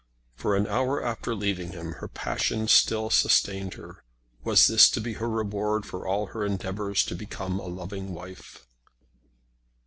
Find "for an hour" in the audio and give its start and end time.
0.35-1.03